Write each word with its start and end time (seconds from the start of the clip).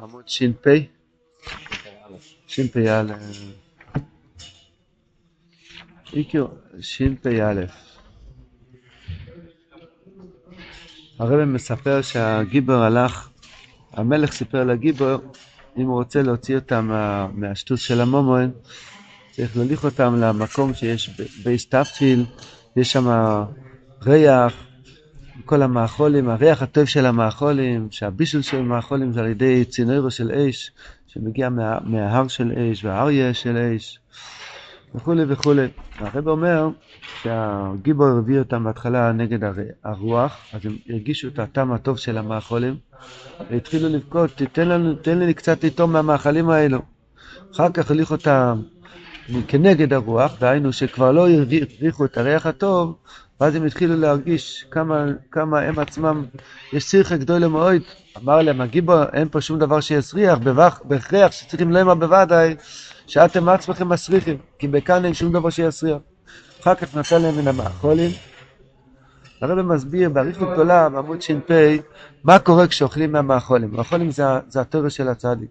עמוד 0.00 0.28
ש"פ, 0.28 0.66
ש"פ"א, 2.46 3.02
איקו, 6.12 6.48
ש"פ"א. 6.80 7.64
הרב 11.18 11.44
מספר 11.44 12.02
שהגיבור 12.02 12.74
הלך, 12.74 13.28
המלך 13.92 14.32
סיפר 14.32 14.64
לגיבור, 14.64 15.16
אם 15.76 15.86
הוא 15.86 15.94
רוצה 15.94 16.22
להוציא 16.22 16.54
אותם 16.54 16.86
מה, 16.86 17.26
מהשטוס 17.32 17.80
של 17.80 18.00
המומוין, 18.00 18.50
צריך 19.30 19.56
להוליך 19.56 19.84
אותם 19.84 20.14
למקום 20.20 20.74
שיש 20.74 21.10
בייס 21.44 21.66
תפציל, 21.68 22.24
יש 22.76 22.92
שם 22.92 23.06
ריח, 24.02 24.69
כל 25.44 25.62
המאכולים, 25.62 26.28
הריח 26.28 26.62
הטוב 26.62 26.84
של 26.84 27.06
המאכולים, 27.06 27.88
שהבישול 27.90 28.42
של 28.42 28.56
המאכולים 28.56 29.12
זה 29.12 29.20
על 29.20 29.26
ידי 29.26 29.64
צינורו 29.64 30.10
של 30.10 30.32
אש, 30.32 30.72
שמגיע 31.06 31.48
מה, 31.48 31.78
מההר 31.84 32.28
של 32.28 32.52
אש 32.52 32.84
והאריה 32.84 33.34
של 33.34 33.56
אש, 33.56 33.98
וכולי 34.94 35.22
וכולי. 35.28 35.66
הרב 35.98 36.28
אומר 36.28 36.68
שהגיבור 37.22 38.06
הביא 38.06 38.38
אותם 38.38 38.64
בהתחלה 38.64 39.12
נגד 39.12 39.38
הרוח, 39.84 40.36
אז 40.52 40.66
הם 40.66 40.76
הרגישו 40.88 41.28
את 41.28 41.38
הטעם 41.38 41.72
הטוב 41.72 41.98
של 41.98 42.18
המאכולים, 42.18 42.76
והתחילו 43.50 43.88
לבכות, 43.88 44.42
תן, 44.52 44.68
לנו, 44.68 44.94
תן 44.94 45.18
לי 45.18 45.34
קצת 45.34 45.64
לטעום 45.64 45.92
מהמאכלים 45.92 46.50
האלו. 46.50 46.78
אחר 47.54 47.70
כך 47.72 47.88
הוליך 47.88 48.10
אותם 48.10 48.62
כנגד 49.48 49.92
הרוח, 49.92 50.36
דהיינו 50.40 50.72
שכבר 50.72 51.12
לא 51.12 51.28
הרוויחו 51.28 52.04
את 52.04 52.18
הריח 52.18 52.46
הטוב, 52.46 52.96
ואז 53.40 53.54
הם 53.54 53.64
התחילו 53.66 53.96
להרגיש 53.96 54.66
כמה, 54.70 55.04
כמה 55.30 55.60
הם 55.60 55.78
עצמם, 55.78 56.24
יש 56.72 56.86
צירכה 56.86 57.16
גדולה 57.16 57.48
מאוד. 57.48 57.82
אמר 58.16 58.42
להם 58.42 58.60
הגיבור, 58.60 59.04
אין 59.12 59.28
פה 59.28 59.40
שום 59.40 59.58
דבר 59.58 59.80
שיסריח, 59.80 60.38
בהכרח 60.84 61.32
שצריכים 61.32 61.72
לומר 61.72 61.94
בוודאי, 61.94 62.56
שאתם 63.06 63.48
עצמכם 63.48 63.88
מסריחים, 63.88 64.36
כי 64.58 64.68
בכאן 64.68 65.04
אין 65.04 65.14
שום 65.14 65.32
דבר 65.32 65.50
שיסריח. 65.50 65.98
אחר 66.60 66.74
כך 66.74 66.96
נתן 66.96 67.22
להם 67.22 67.36
מן 67.36 67.48
המאכולים. 67.48 68.10
הרב 69.40 69.62
מסביר 69.62 70.08
באריכות 70.08 70.48
גדולה, 70.52 70.88
בעמוד 70.88 71.22
ש"פ, 71.22 71.50
מה 72.24 72.38
קורה 72.38 72.66
כשאוכלים 72.66 73.12
מהמאכולים. 73.12 73.70
מאכולים 73.72 74.10
זה, 74.10 74.24
זה 74.48 74.60
התורש 74.60 74.96
של 74.96 75.08
הצדיק. 75.08 75.50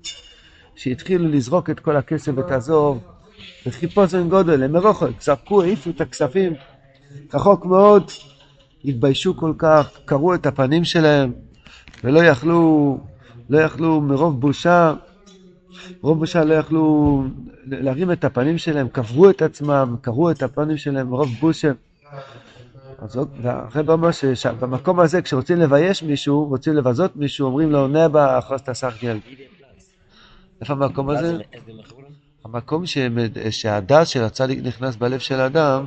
שהתחילו 0.75 1.29
לזרוק 1.29 1.69
את 1.69 1.79
כל 1.79 1.95
הכסף 1.95 2.31
ואת 2.35 2.51
הזוב, 2.51 2.99
וחיפוזן 3.65 4.29
גודל, 4.29 4.63
הם 4.63 4.71
מרוחק, 4.71 5.21
זרקו, 5.21 5.61
העיפו 5.61 5.89
את 5.89 6.01
הכספים, 6.01 6.53
רחוק 7.33 7.65
מאוד, 7.65 8.11
התביישו 8.85 9.37
כל 9.37 9.53
כך, 9.57 9.89
קרעו 10.05 10.33
את 10.33 10.45
הפנים 10.45 10.83
שלהם, 10.83 11.31
ולא 12.03 12.19
יכלו, 12.19 12.97
לא 13.49 13.59
יכלו 13.59 14.01
מרוב 14.01 14.41
בושה, 14.41 14.93
מרוב 16.03 16.19
בושה 16.19 16.43
לא 16.43 16.53
יכלו 16.53 17.23
להרים 17.65 18.11
את 18.11 18.23
הפנים 18.23 18.57
שלהם, 18.57 18.87
קברו 18.87 19.29
את 19.29 19.41
עצמם, 19.41 19.95
קרעו 20.01 20.31
את 20.31 20.43
הפנים 20.43 20.77
שלהם 20.77 21.09
מרוב 21.09 21.29
בושה. 21.39 21.71
אז 23.01 23.19
הרב 23.43 23.89
אומר 23.89 24.11
שבמקום 24.11 24.99
הזה 24.99 25.21
כשרוצים 25.21 25.57
לבייש 25.57 26.03
מישהו, 26.03 26.45
רוצים 26.45 26.73
לבזות 26.73 27.15
מישהו, 27.15 27.47
אומרים 27.47 27.71
לו 27.71 27.87
נבע 27.87 28.39
אחוז 28.39 28.61
תסך 28.61 28.93
גל. 29.01 29.17
איפה 30.61 30.73
המקום 30.73 31.09
הזה? 31.09 31.37
המקום 32.45 32.83
שהדעת 33.49 34.07
של 34.07 34.23
הצדיק 34.23 34.59
נכנס 34.63 34.95
בלב 34.95 35.19
של 35.19 35.39
האדם, 35.39 35.85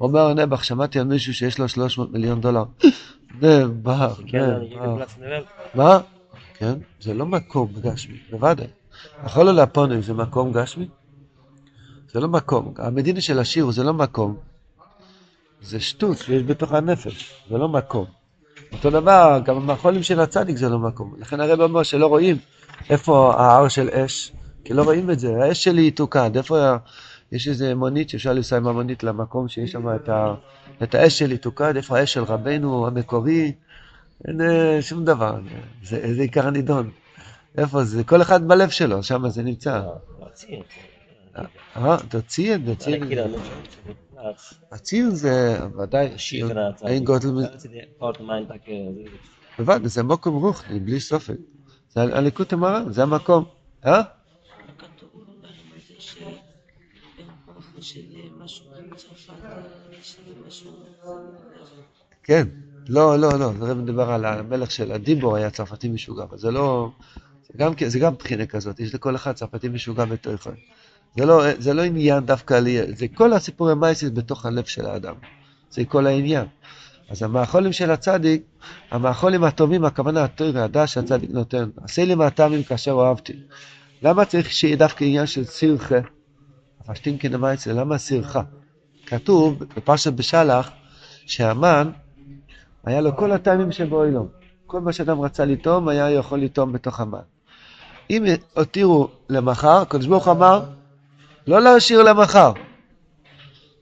אומר 0.00 0.34
נבח, 0.34 0.62
שמעתי 0.62 0.98
על 0.98 1.06
מישהו 1.06 1.34
שיש 1.34 1.58
לו 1.58 1.68
300 1.68 2.12
מיליון 2.12 2.40
דולר. 2.40 2.64
נבח, 3.42 4.20
נבח. 4.32 5.12
מה? 5.74 5.98
כן, 6.54 6.74
זה 7.00 7.14
לא 7.14 7.26
מקום 7.26 7.72
גשמי, 7.82 8.18
בוודאי. 8.30 8.66
יכול 9.24 9.46
לו 9.46 9.52
להפונים 9.52 10.02
זה 10.02 10.14
מקום 10.14 10.52
גשמי? 10.52 10.88
זה 12.12 12.20
לא 12.20 12.28
מקום. 12.28 12.74
המדינה 12.78 13.20
של 13.20 13.38
השיר 13.38 13.70
זה 13.70 13.84
לא 13.84 13.94
מקום. 13.94 14.36
זה 15.62 15.80
שטות 15.80 16.18
שיש 16.18 16.42
בתוך 16.42 16.72
הנפש, 16.72 17.34
זה 17.50 17.58
לא 17.58 17.68
מקום. 17.68 18.04
אותו 18.72 18.90
דבר, 18.90 19.40
גם 19.44 19.56
המחולים 19.56 20.02
של 20.02 20.20
הצדיק 20.20 20.56
זה 20.56 20.68
לא 20.68 20.78
מקום. 20.78 21.14
לכן 21.18 21.40
הרב 21.40 21.60
אומר 21.60 21.82
שלא 21.82 22.06
רואים 22.06 22.36
איפה 22.90 23.34
ההר 23.38 23.68
של 23.68 23.88
אש, 23.88 24.32
כי 24.64 24.74
לא 24.74 24.82
רואים 24.82 25.10
את 25.10 25.18
זה. 25.18 25.42
האש 25.42 25.64
שלי 25.64 25.82
היא 25.82 25.92
תוקד, 25.92 26.36
איפה 26.36 26.76
יש 27.32 27.48
איזה 27.48 27.74
מונית 27.74 28.08
שאפשר 28.08 28.32
לנסוע 28.32 28.58
עם 28.58 28.66
המונית 28.66 29.02
למקום 29.02 29.48
שיש 29.48 29.72
שם 29.72 29.94
את, 29.94 30.08
ה, 30.08 30.34
את 30.82 30.94
האש 30.94 31.18
של 31.18 31.30
איתוקד, 31.30 31.76
איפה 31.76 31.98
האש 31.98 32.12
של 32.12 32.22
רבנו 32.22 32.86
המקורי, 32.86 33.52
אין 34.28 34.40
אה, 34.40 34.82
שום 34.82 35.04
דבר, 35.04 35.40
זה, 35.82 36.14
זה 36.14 36.22
עיקר 36.22 36.46
הנידון. 36.46 36.90
איפה 37.58 37.84
זה? 37.84 38.04
כל 38.04 38.22
אחד 38.22 38.48
בלב 38.48 38.70
שלו, 38.70 39.02
שם 39.02 39.28
זה 39.28 39.42
נמצא. 39.42 39.82
אה, 41.76 41.96
תוציא 42.08 42.54
את 42.54 42.64
זה, 42.64 42.72
הציר 44.72 45.10
זה 45.10 45.58
ודאי, 45.82 46.08
אין 46.82 47.04
גודל, 47.04 47.28
בוודאי, 49.58 49.88
זה 49.88 50.02
מוקום 50.02 50.34
רוחני, 50.42 50.80
בלי 50.80 51.00
סופק. 51.00 51.34
זה 51.90 52.00
הליקוט 52.00 52.52
המראה, 52.52 52.80
זה 52.90 53.02
המקום. 53.02 53.44
אה? 53.86 54.02
של 57.82 58.00
משהו... 58.44 58.70
כן, 62.22 62.48
לא, 62.88 63.18
לא, 63.18 63.38
לא, 63.38 63.52
זה 63.66 63.74
מדבר 63.74 64.10
על 64.10 64.24
המלך 64.24 64.70
של 64.70 64.92
הדיבור 64.92 65.36
היה 65.36 65.50
צרפתי 65.50 65.88
משוגע, 65.88 66.22
אבל 66.22 66.38
זה 66.38 66.50
לא... 66.50 66.90
זה 67.48 67.58
גם, 67.58 67.72
זה 67.86 67.98
גם 67.98 68.14
בחינה 68.14 68.46
כזאת, 68.46 68.80
יש 68.80 68.94
לכל 68.94 69.16
אחד 69.16 69.32
צרפתי 69.32 69.68
משוגע 69.68 70.04
בתוכו. 70.04 70.50
זה 71.16 71.26
לא, 71.26 71.42
זה 71.58 71.74
לא 71.74 71.82
עניין 71.82 72.26
דווקא 72.26 72.54
לי, 72.54 72.94
זה 72.96 73.06
כל 73.14 73.32
הסיפורי 73.32 73.74
מייסיס 73.74 74.10
בתוך 74.14 74.46
הלב 74.46 74.64
של 74.64 74.86
האדם. 74.86 75.14
זה 75.70 75.84
כל 75.84 76.06
העניין. 76.06 76.46
אז 77.08 77.22
המאכולים 77.22 77.72
של 77.72 77.90
הצדיק, 77.90 78.42
המאכולים 78.90 79.44
הטובים, 79.44 79.84
הכוונה 79.84 80.24
הטוב 80.24 80.48
והדש 80.54 80.94
שהצדיק 80.94 81.30
נותן. 81.30 81.70
עשה 81.82 82.04
לי 82.04 82.14
מהטעמים 82.14 82.62
כאשר 82.62 82.92
אוהבתי. 82.92 83.32
למה 84.02 84.24
צריך 84.24 84.52
שיהיה 84.52 84.76
דווקא 84.76 85.04
עניין 85.04 85.26
של 85.26 85.44
סירחה? 85.44 85.98
השטינקין 86.90 87.34
המייצה, 87.34 87.72
למה 87.72 87.98
סירחה? 87.98 88.42
כתוב 89.06 89.58
בפרשת 89.58 90.12
בשלח 90.12 90.70
שהמן 91.26 91.90
היה 92.84 93.00
לו 93.00 93.16
כל 93.16 93.32
הטעמים 93.32 93.72
שבו 93.72 94.04
אילום. 94.04 94.28
כל 94.66 94.80
מה 94.80 94.92
שאדם 94.92 95.20
רצה 95.20 95.44
לטעום 95.44 95.88
היה 95.88 96.10
יכול 96.10 96.40
לטעום 96.40 96.72
בתוך 96.72 97.00
המן. 97.00 97.18
אם 98.10 98.24
הותירו 98.56 99.08
למחר, 99.28 99.80
הקדוש 99.80 100.06
ברוך 100.06 100.28
אמר 100.28 100.62
לא 101.46 101.60
להשאיר 101.60 102.02
למחר. 102.02 102.52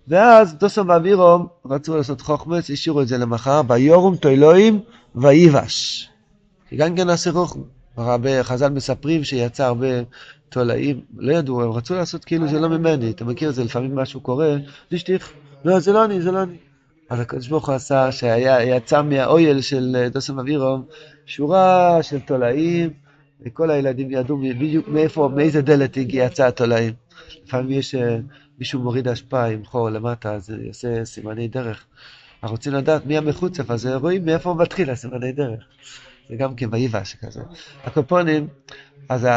ואז 0.09 0.55
דוסום 0.55 0.89
ואבירום 0.89 1.47
רצו 1.71 1.97
לעשות 1.97 2.21
חוכמס, 2.21 2.71
השאירו 2.71 3.03
את 3.03 3.09
זה 3.09 3.19
למחר, 3.19 3.61
ויורום 3.69 4.17
תוילואים 4.17 4.81
ויבש. 5.15 6.09
גם 6.77 6.97
כן 6.97 7.07
נעשה 7.07 7.33
חוכמה. 7.33 7.63
חז"ל 8.43 8.69
מספרים 8.69 9.25
שיצא 9.25 9.65
הרבה 9.65 9.87
תולעים, 10.48 11.00
לא 11.19 11.32
ידעו, 11.32 11.62
הם 11.62 11.70
רצו 11.70 11.94
לעשות 11.94 12.25
כאילו 12.25 12.48
זה 12.48 12.60
לא 12.60 12.69
ממני, 12.69 13.10
אתה 13.10 13.25
מכיר 13.25 13.50
את 13.50 13.54
זה, 13.54 13.64
לפעמים 13.64 13.94
משהו 13.94 14.20
קורה, 14.20 14.56
דשטיך, 14.92 15.32
לא, 15.64 15.81
זה 15.81 15.92
לא 15.92 16.04
אני, 16.04 16.20
זה 16.22 16.32
לא 16.32 16.42
אני. 16.42 16.56
אז 17.10 17.20
הקדוש 17.20 17.48
ברוך 17.48 17.69
הוא 17.69 17.75
עשה 17.75 18.12
שיצא 18.12 19.03
מהאויל 19.03 19.60
של 19.60 20.09
דוסם 20.12 20.38
אבירום 20.38 20.84
שורה 21.26 21.98
של 22.03 22.20
תולעים, 22.20 22.91
וכל 23.41 23.70
הילדים 23.70 24.10
ידעו 24.10 24.38
בדיוק 24.38 24.88
מאיפה, 24.88 25.31
מאיזה 25.34 25.62
דלת 25.62 25.97
הגיע 25.97 26.25
יצא 26.25 26.47
התולעים. 26.47 26.92
לפעמים 27.44 27.70
יש 27.70 27.94
מישהו 28.59 28.80
מוריד 28.80 29.09
אשפה 29.09 29.44
עם 29.44 29.65
חור 29.65 29.91
למטה, 29.91 30.34
אז 30.34 30.50
יעשה 30.66 31.04
סימני 31.04 31.48
דרך. 31.48 31.84
אנחנו 32.42 32.54
רוצים 32.54 32.72
לדעת 32.72 33.06
מי 33.06 33.19
המחוצף, 33.19 33.70
אז 33.70 33.86
רואים 33.86 34.25
מאיפה 34.25 34.50
הוא 34.50 34.59
מתחיל 34.59 34.91
הסימני 34.91 35.32
דרך. 35.32 35.65
זה 36.28 36.37
גם 36.37 36.55
כן 36.55 36.69
ויבש 36.72 37.16
כזה. 37.22 37.41
הקופונים, 37.84 38.49
אז 39.09 39.28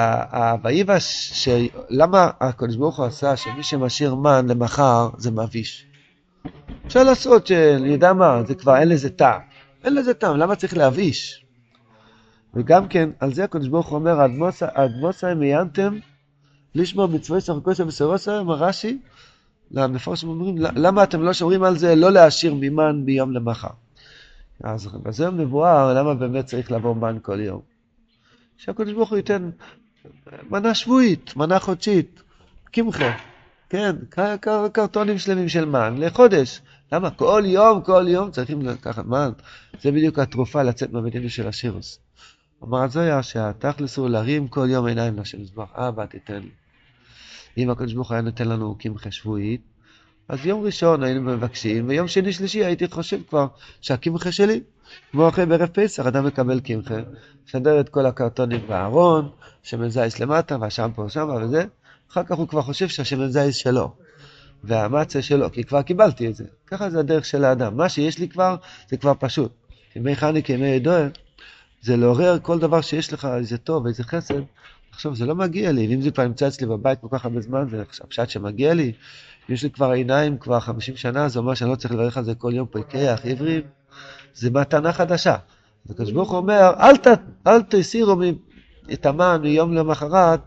הויבש, 0.64 1.47
למה 1.90 2.29
הקדוש 2.40 2.76
ברוך 2.76 2.97
הוא 2.99 3.05
עשה 3.05 3.38
שמי 3.38 3.64
שמשאיר 3.64 4.16
מן 4.16 4.47
למחר 4.47 5.09
זה 5.17 5.32
מביש? 5.32 5.85
אפשר 6.88 7.03
לעשות 7.03 7.47
שאני 7.47 7.90
יודע 7.90 8.14
מה, 8.14 8.43
זה 8.47 8.55
כבר 8.55 8.78
אין 8.78 8.90
לזה 8.90 9.09
טעם. 9.09 9.41
אין 9.84 9.96
לזה 9.96 10.14
טעם, 10.14 10.38
למה 10.38 10.55
צריך 10.55 10.78
להביש? 10.78 11.46
וגם 12.53 12.88
כן, 12.88 13.09
על 13.20 13.34
זה 13.34 13.43
הקדוש 13.43 13.67
ברוך 13.67 13.88
הוא 13.88 13.96
אומר, 13.96 14.26
אדמוסה 14.61 15.34
מיינתם 15.35 15.97
לשמור 16.76 17.08
מצווי 17.08 17.41
סחקוסה 17.41 17.88
וסרוסה, 17.88 18.40
אומר 18.40 18.55
רש"י, 18.55 18.99
למפרשים 19.72 20.29
אומרים, 20.29 20.55
למה 20.58 21.03
אתם 21.03 21.22
לא 21.22 21.34
שומרים 21.34 21.64
על 21.64 21.78
זה 21.78 21.96
לא 21.96 22.11
להשאיר 22.11 22.53
ממן 22.53 23.02
מיום 23.05 23.32
למחר? 23.32 23.67
אז 24.63 24.87
בזה 25.03 25.29
מבואר 25.29 25.93
למה 25.93 26.13
באמת 26.13 26.46
צריך 26.46 26.72
לבוא 26.72 26.96
מן 26.96 27.17
כל 27.22 27.40
יום. 27.40 27.61
שהקדוש 28.58 28.93
ברוך 28.93 29.09
הוא 29.09 29.17
ייתן 29.17 29.49
מנה 30.49 30.73
שבועית, 30.73 31.35
מנה 31.35 31.59
חודשית, 31.59 32.23
קמחה, 32.72 33.17
כן, 33.69 33.96
קרטונים 34.73 35.17
שלמים 35.17 35.49
של 35.49 35.66
מן 35.66 35.97
לחודש. 35.97 36.61
למה? 36.91 37.11
כל 37.11 37.43
יום, 37.46 37.81
כל 37.81 38.05
יום 38.08 38.31
צריכים 38.31 38.61
לקחת 38.61 39.05
מן. 39.05 39.31
זה 39.81 39.91
בדיוק 39.91 40.19
התרופה 40.19 40.64
לצאת 40.64 40.91
מהמדינה 40.91 41.29
של 41.29 41.47
השירוס. 41.47 41.99
אמר 42.64 42.84
הזויה 42.84 43.23
שהתכלס 43.23 43.97
הוא 43.97 44.09
להרים 44.09 44.47
כל 44.47 44.67
יום 44.69 44.85
עיניים 44.85 45.19
לשם 45.19 45.41
מזבח, 45.41 45.72
אבא 45.73 46.05
תיתן 46.05 46.40
לי. 46.40 46.49
אם 47.57 47.69
הקדוש 47.69 47.93
ברוך 47.93 48.07
הוא 48.07 48.16
היה 48.16 48.22
נותן 48.22 48.47
לנו 48.47 48.75
קמחה 48.79 49.11
שבועית, 49.11 49.61
אז 50.31 50.45
יום 50.45 50.63
ראשון 50.63 51.03
היינו 51.03 51.22
מבקשים, 51.22 51.87
ויום 51.87 52.07
שני 52.07 52.33
שלישי 52.33 52.66
הייתי 52.66 52.87
חושב 52.87 53.17
כבר 53.29 53.47
שהקמחה 53.81 54.31
שלי. 54.31 54.61
כמו 55.11 55.29
אחרי 55.29 55.45
בערב 55.45 55.69
פסח, 55.73 56.05
אדם 56.05 56.25
מקבל 56.25 56.59
קמחה, 56.59 56.95
מסדר 57.47 57.79
את 57.79 57.89
כל 57.89 58.05
הקרטונים 58.05 58.67
בארון, 58.67 59.29
שמן 59.63 59.89
זייס 59.89 60.19
למטה, 60.19 60.57
והשמפו 60.61 61.09
שמה 61.09 61.33
וזה, 61.33 61.66
אחר 62.11 62.23
כך 62.23 62.37
הוא 62.37 62.47
כבר 62.47 62.61
חושב 62.61 62.87
שהשמן 62.87 63.28
זייס 63.28 63.55
שלו, 63.55 63.91
והמצה 64.63 65.22
שלו, 65.22 65.51
כי 65.51 65.63
כבר 65.63 65.81
קיבלתי 65.81 66.28
את 66.28 66.35
זה. 66.35 66.45
ככה 66.67 66.89
זה 66.89 66.99
הדרך 66.99 67.25
של 67.25 67.45
האדם. 67.45 67.78
מה 67.78 67.89
שיש 67.89 68.19
לי 68.19 68.29
כבר, 68.29 68.55
זה 68.89 68.97
כבר 68.97 69.13
פשוט. 69.19 69.51
ימי 69.95 70.16
חניקה, 70.16 70.53
ימי 70.53 70.67
ידועה, 70.67 71.07
זה 71.81 71.97
לעורר 71.97 72.37
כל 72.41 72.59
דבר 72.59 72.81
שיש 72.81 73.13
לך, 73.13 73.28
איזה 73.37 73.57
טוב, 73.57 73.87
איזה 73.87 74.03
חסד. 74.03 74.41
עכשיו, 74.91 75.16
זה 75.16 75.25
לא 75.25 75.35
מגיע 75.35 75.72
לי, 75.72 75.87
ואם 75.87 76.01
זה 76.01 76.11
כבר 76.11 76.23
נמצא 76.23 76.47
אצלי 76.47 76.67
בבית 76.67 76.99
כל 77.01 77.07
כך 77.11 77.25
הרבה 77.25 77.41
זמן, 77.41 77.67
זה 77.69 77.83
הפשט 78.03 78.29
שמגיע 78.29 78.73
לי. 78.73 78.91
יש 79.49 79.63
לי 79.63 79.69
כבר 79.69 79.91
עיניים 79.91 80.37
כבר 80.37 80.59
50 80.59 80.95
שנה, 80.95 81.29
זה 81.29 81.39
אומר 81.39 81.53
שאני 81.53 81.69
לא 81.69 81.75
צריך 81.75 81.93
לברך 81.93 82.17
על 82.17 82.23
זה 82.23 82.35
כל 82.35 82.51
יום 82.53 82.67
פיקח, 82.67 83.22
עברים. 83.23 83.61
זה 84.33 84.49
מתנה 84.51 84.93
חדשה. 84.93 85.35
הקדוש 85.89 86.11
ברוך 86.11 86.31
הוא 86.31 86.37
אומר, 86.37 86.72
אל, 86.79 86.97
ת, 86.97 87.07
אל 87.47 87.61
תסירו 87.61 88.22
את 88.93 89.05
המן 89.05 89.39
מיום 89.41 89.73
למחרת, 89.73 90.39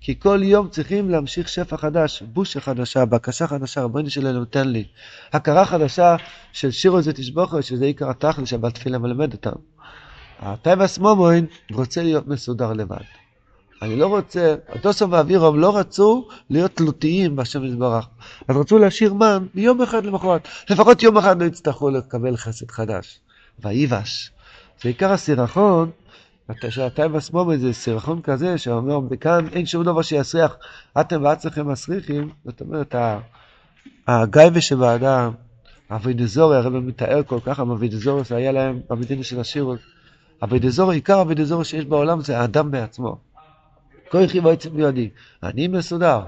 כי 0.00 0.20
כל 0.20 0.40
יום 0.42 0.68
צריכים 0.68 1.10
להמשיך 1.10 1.48
שפע 1.48 1.76
חדש, 1.76 2.22
בושה 2.22 2.60
חדשה, 2.60 3.04
בקשה 3.04 3.46
חדשה, 3.46 3.82
רבוני 3.82 4.10
שלנו 4.10 4.38
נותן 4.38 4.68
לי. 4.68 4.84
הכרה 5.32 5.64
חדשה 5.64 6.16
של 6.52 6.70
שירו 6.70 7.02
זה 7.02 7.12
תשבוכו, 7.12 7.62
שזה 7.62 7.84
עיקר 7.84 8.10
התכלי 8.10 8.46
שבתפילה 8.46 8.98
מלמד 8.98 9.32
אותם. 9.32 9.52
הטבע 10.38 10.86
סמומוין 10.86 11.46
רוצה 11.72 12.02
להיות 12.02 12.28
מסודר 12.28 12.72
לבד. 12.72 12.96
אני 13.82 13.96
לא 13.96 14.06
רוצה, 14.06 14.54
הדוסו 14.68 15.10
ואבירום 15.10 15.58
לא 15.58 15.78
רצו 15.78 16.28
להיות 16.50 16.70
תלותיים 16.76 17.36
בשם 17.36 17.64
יתברך. 17.64 18.06
אז 18.48 18.56
רצו 18.56 18.78
להשאיר 18.78 19.14
מן 19.14 19.46
מיום 19.54 19.82
אחד 19.82 20.04
למחרת. 20.04 20.48
לפחות 20.70 21.02
יום 21.02 21.16
אחד 21.16 21.42
לא 21.42 21.46
יצטרכו 21.46 21.90
לקבל 21.90 22.36
חסד 22.36 22.70
חדש. 22.70 23.20
ויבש. 23.58 24.32
זה 24.82 24.88
עיקר 24.88 25.12
הסירחון, 25.12 25.90
שהטיים 26.68 27.16
עצמו 27.16 27.52
זה 27.56 27.72
סירחון 27.72 28.22
כזה 28.22 28.58
שאומר, 28.58 29.00
מכאן 29.00 29.46
אין 29.52 29.66
שום 29.66 29.84
דבר 29.84 30.02
שיסריח, 30.02 30.56
אתם 31.00 31.24
ועצמכם 31.24 31.68
מסריחים, 31.68 32.30
זאת 32.44 32.60
אומרת, 32.60 32.94
הגייבה 34.06 34.60
שבאדם, 34.60 35.32
אבידזורי, 35.90 36.56
הרי 36.56 36.68
הוא 36.68 36.82
מתאר 36.82 37.22
כל 37.26 37.38
כך, 37.44 37.60
אבידזורי 37.60 38.22
היה 38.30 38.52
להם 38.52 38.80
במדינה 38.90 39.24
של 39.24 39.40
השירות. 39.40 39.78
אבידזורי, 40.42 40.96
עיקר 40.96 41.22
אבידזורי 41.22 41.64
שיש 41.64 41.84
בעולם 41.84 42.20
זה 42.20 42.38
האדם 42.38 42.70
בעצמו. 42.70 43.16
כוחי 44.10 44.40
ועצם 44.40 44.70
בידי. 44.76 45.08
אני 45.42 45.68
מסודר. 45.68 46.20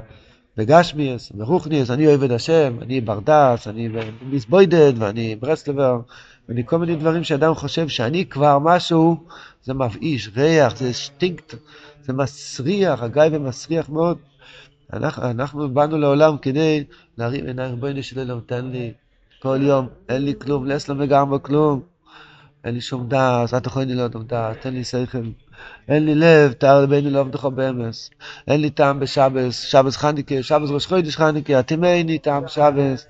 בגשמיאס, 0.56 1.32
ברוכניאס, 1.32 1.90
אני 1.90 2.14
את 2.14 2.30
השם, 2.30 2.76
אני 2.82 3.00
ברדס, 3.00 3.68
אני 3.68 3.88
מסבוידד, 4.22 4.92
ואני 4.98 5.36
ברסלבר, 5.36 6.00
ואני 6.48 6.66
כל 6.66 6.78
מיני 6.78 6.96
דברים 6.96 7.24
שאדם 7.24 7.54
חושב 7.54 7.88
שאני 7.88 8.26
כבר 8.26 8.58
משהו, 8.58 9.16
זה 9.64 9.74
מבאיש, 9.74 10.30
ריח, 10.36 10.76
זה 10.76 10.92
שטינקט, 10.92 11.54
זה 12.02 12.12
מסריח, 12.12 13.02
הגיא 13.02 13.22
ומסריח 13.32 13.88
מאוד. 13.88 14.18
אנחנו, 14.92 15.30
אנחנו 15.30 15.68
באנו 15.74 15.98
לעולם 15.98 16.38
כדי 16.38 16.84
להרים 17.18 17.46
עיניים, 17.46 17.80
בואי 17.80 17.92
נשאלה, 17.92 18.24
נותן 18.24 18.66
לי 18.66 18.92
כל 19.42 19.58
יום, 19.62 19.86
אין 20.08 20.24
לי 20.24 20.34
כלום, 20.38 20.66
לסלם 20.66 20.96
וגם 21.00 21.30
בכלום. 21.30 21.80
אין 22.64 22.74
לי 22.74 22.80
שום 22.80 23.08
דעת, 23.08 23.54
אל 23.54 23.58
תכוני 23.58 23.94
לא 23.94 24.08
דעת, 24.08 24.60
תן 24.60 24.74
לי 24.74 24.84
שכל. 24.84 25.18
אין 25.88 26.06
לי 26.06 26.14
לב, 26.14 26.52
תאר 26.52 26.82
לבנו 26.82 27.10
לא 27.10 27.20
עבדך 27.20 27.44
באמס. 27.44 28.10
אין 28.48 28.60
לי 28.60 28.70
טעם 28.70 29.00
בשבס, 29.00 29.60
שבס 29.60 29.96
חניקה, 29.96 30.42
שבס 30.42 30.70
ראש 30.70 30.86
חוידש 30.86 31.16
חניקה, 31.16 31.62
לי 32.06 32.18
טעם 32.18 32.48
שבס, 32.48 33.06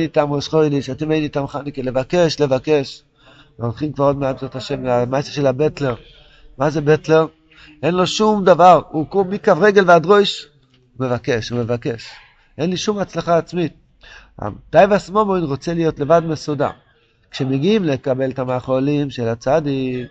לי 0.00 0.08
טעם 0.08 0.32
ראש 0.32 0.48
אין 0.54 1.22
לי 1.22 1.28
טעם 1.28 1.46
חניקה, 1.46 1.82
לבקש, 1.82 2.40
לבקש. 2.40 3.02
הולכים 3.56 3.92
כבר 3.92 4.04
עוד 4.04 4.16
מעט 4.16 4.38
זאת 4.38 4.56
השם, 4.56 4.84
למעשה 4.84 5.32
של 5.32 5.46
הבטלר. 5.46 5.94
מה 6.58 6.70
זה 6.70 6.80
בטלר? 6.80 7.26
אין 7.82 7.94
לו 7.94 8.06
שום 8.06 8.44
דבר, 8.44 8.80
הוא 8.88 9.06
קום 9.06 9.30
מקו 9.30 9.52
רגל 9.60 9.84
ועד 9.86 10.06
ראש, 10.06 10.46
הוא 10.96 11.06
מבקש, 11.06 11.48
הוא 11.48 11.58
מבקש. 11.60 12.06
אין 12.58 12.70
לי 12.70 12.76
שום 12.76 12.98
הצלחה 12.98 13.38
עצמית. 13.38 13.72
די 14.72 14.84
והסמומוין 14.90 15.44
רוצה 15.44 15.74
להיות 15.74 16.00
לבד 16.00 16.22
מסודר. 16.26 16.70
כשמגיעים 17.30 17.84
לקבל 17.84 18.30
את 18.30 18.38
המאכולים 18.38 19.10
של 19.10 19.28
הצדיק, 19.28 20.08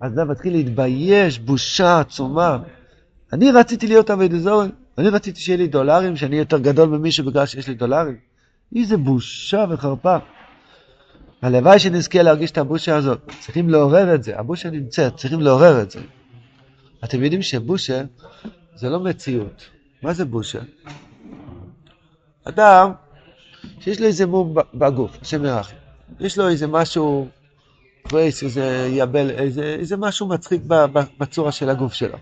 אז 0.00 0.12
אדם 0.12 0.30
מתחיל 0.30 0.52
להתבייש, 0.52 1.38
בושה 1.38 2.00
עצומה. 2.00 2.58
אני 3.32 3.50
רציתי 3.50 3.86
להיות 3.86 4.10
עבד 4.10 4.34
אזורי, 4.34 4.68
אני 4.98 5.08
רציתי 5.08 5.40
שיהיה 5.40 5.58
לי 5.58 5.66
דולרים, 5.66 6.16
שאני 6.16 6.36
יותר 6.36 6.58
גדול 6.58 6.88
ממישהו 6.88 7.24
בגלל 7.24 7.46
שיש 7.46 7.68
לי 7.68 7.74
דולרים. 7.74 8.16
איזה 8.76 8.96
בושה 8.96 9.64
וחרפה. 9.70 10.16
הלוואי 11.42 11.78
שנזכה 11.78 12.22
להרגיש 12.22 12.50
את 12.50 12.58
הבושה 12.58 12.96
הזאת. 12.96 13.32
צריכים 13.40 13.68
לעורר 13.68 14.14
את 14.14 14.22
זה, 14.22 14.38
הבושה 14.38 14.70
נמצאת, 14.70 15.16
צריכים 15.16 15.40
לעורר 15.40 15.82
את 15.82 15.90
זה. 15.90 16.00
אתם 17.04 17.22
יודעים 17.22 17.42
שבושה 17.42 18.02
זה 18.74 18.88
לא 18.88 19.00
מציאות. 19.00 19.62
מה 20.02 20.12
זה 20.12 20.24
בושה? 20.24 20.58
אדם 22.44 22.92
שיש 23.80 24.00
לו 24.00 24.06
איזה 24.06 24.26
מום 24.26 24.54
בגוף, 24.74 25.18
השם 25.22 25.44
ירחם. 25.44 25.79
יש 26.20 26.38
לו 26.38 26.48
איזה 26.48 26.66
משהו 26.66 27.28
פרייס, 28.02 28.42
איזה 28.42 28.88
יבל, 28.90 29.30
איזה, 29.30 29.76
איזה 29.78 29.96
משהו 29.96 30.28
מצחיק 30.28 30.62
בצורה 31.18 31.52
של 31.52 31.70
הגוף 31.70 31.92
שלו. 31.92 32.18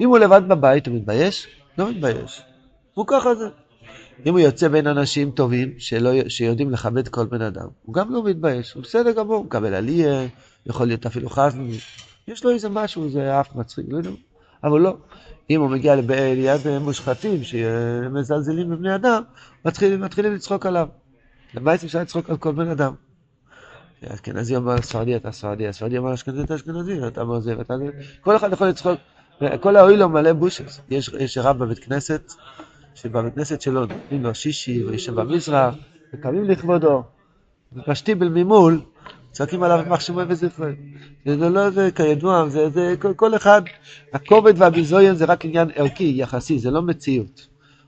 אם 0.00 0.08
הוא 0.08 0.18
לבד 0.18 0.42
בבית, 0.48 0.86
הוא 0.86 0.96
מתבייש? 0.96 1.46
לא 1.78 1.90
מתבייש. 1.90 2.42
הוא 2.94 3.04
ככה 3.08 3.34
זה. 3.34 3.48
אם 4.26 4.32
הוא 4.32 4.40
יוצא 4.40 4.68
בין 4.68 4.86
אנשים 4.86 5.30
טובים 5.30 5.74
שלא, 5.78 6.28
שיודעים 6.28 6.70
לכבד 6.70 7.08
כל 7.08 7.24
בן 7.24 7.42
אדם, 7.42 7.66
הוא 7.82 7.94
גם 7.94 8.12
לא 8.12 8.24
מתבייש, 8.24 8.72
הוא 8.72 8.82
בסדר 8.82 9.12
גמור, 9.12 9.36
הוא 9.36 9.44
מקבל 9.44 9.74
עלייה, 9.74 10.26
יכול 10.66 10.86
להיות 10.86 11.06
אפילו 11.06 11.30
חזן, 11.30 11.68
יש 12.28 12.44
לו 12.44 12.50
איזה 12.50 12.68
משהו, 12.68 13.10
זה 13.10 13.40
אף 13.40 13.54
מצחיק, 13.54 13.86
לא 13.88 13.96
יודע, 13.96 14.10
אבל 14.64 14.80
לא. 14.80 14.96
אם 15.50 15.60
הוא 15.60 15.70
מגיע 15.70 15.94
ליד 15.96 16.78
מושחתים 16.80 17.44
שמזלזלים 17.44 18.70
בבני 18.70 18.94
אדם, 18.94 19.22
מתחילים, 19.64 20.00
מתחילים 20.00 20.34
לצחוק 20.34 20.66
עליו. 20.66 20.88
למעט 21.54 21.84
אפשר 21.84 22.00
לצחוק 22.00 22.30
על 22.30 22.36
כל 22.36 22.52
בן 22.52 22.68
אדם. 22.68 22.94
האשכנזי 24.10 24.56
אומר 24.56 24.74
לספרדי 24.74 25.16
אתה 25.16 25.32
ספרדי, 25.32 25.68
הספרדי 25.68 25.98
אומר 25.98 26.10
לאשכנזי 26.10 26.42
אתה 26.42 26.54
אשכנזי, 26.54 27.06
אתה 27.06 27.20
אומר 27.20 27.40
זה 27.40 27.58
ואתה 27.58 27.78
זה, 27.78 27.84
כל 28.20 28.36
אחד 28.36 28.52
יכול 28.52 28.68
לצחוק, 28.68 28.98
כל 29.60 29.76
האוילו 29.76 30.08
מלא 30.08 30.32
בושס, 30.32 30.80
יש, 30.90 31.38
רב 31.38 31.58
בבית 31.58 31.78
כנסת, 31.78 32.32
שבבית 32.94 33.34
כנסת 33.34 33.60
שלו 33.60 33.80
נותנים 33.80 34.22
לו 34.22 34.34
שישי 34.34 34.84
ויושב 34.84 35.20
במזרח, 35.20 35.74
וקמים 36.14 36.44
לכבודו, 36.44 37.02
ופשטיבל 37.72 38.28
ממול, 38.28 38.80
צועקים 39.32 39.62
עליו 39.62 39.78
יימח 39.78 40.00
שמו 40.00 40.20
וזכרו. 40.28 40.66
זה 41.26 41.48
לא, 41.48 41.70
זה 41.70 41.90
כידוע, 41.94 42.48
זה, 42.48 42.70
זה 42.70 42.94
כל, 42.98 43.14
כל 43.14 43.36
אחד, 43.36 43.62
הכובד 44.12 44.54
והביזוין 44.56 45.14
זה 45.14 45.24
רק 45.24 45.44
עניין 45.44 45.68
ערכי, 45.74 46.12
יחסי, 46.16 46.58
זה 46.58 46.70
לא 46.70 46.82
מציאות. 46.82 47.46